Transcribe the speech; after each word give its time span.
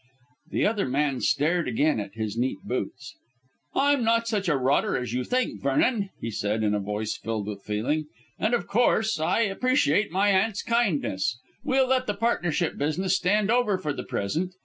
The 0.49 0.65
other 0.65 0.87
man 0.89 1.21
stared 1.21 1.67
again 1.67 1.99
at 1.99 2.15
his 2.15 2.35
neat 2.35 2.57
boots. 2.63 3.13
"I'm 3.75 4.03
not 4.03 4.27
such 4.27 4.49
a 4.49 4.57
rotter 4.57 4.97
as 4.97 5.13
you 5.13 5.23
think, 5.23 5.61
Vernon," 5.61 6.09
he 6.19 6.31
said, 6.31 6.63
in 6.63 6.73
a 6.73 6.79
voice 6.79 7.15
filled 7.15 7.45
with 7.45 7.61
feeling; 7.61 8.07
"and, 8.39 8.55
of 8.55 8.65
course, 8.65 9.19
I 9.19 9.41
appreciate 9.41 10.11
my 10.11 10.29
aunt's 10.29 10.63
kindness. 10.63 11.37
We'll 11.63 11.87
let 11.89 12.07
the 12.07 12.15
partnership 12.15 12.79
business 12.79 13.15
stand 13.15 13.51
over 13.51 13.77
for 13.77 13.93
the 13.93 14.01
present. 14.03 14.55